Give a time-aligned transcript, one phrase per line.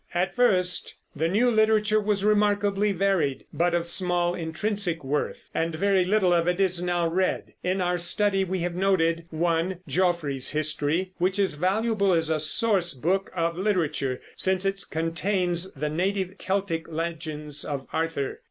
[0.15, 6.05] At first the new literature was remarkably varied, but of small intrinsic worth; and very
[6.05, 7.53] little of it is now read.
[7.61, 12.95] In our study we have noted: (1) Geoffrey's History, which is valuable as a source
[12.95, 18.39] book of literature, since it contains the native Celtic legends of Arthur.